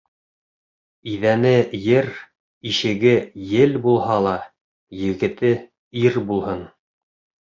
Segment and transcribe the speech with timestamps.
[1.11, 1.51] Иҙәне
[1.87, 2.09] ер,
[2.71, 3.13] ишеге
[3.51, 4.35] ел булһа ла,
[5.03, 5.53] егете
[6.07, 6.65] ир булһын.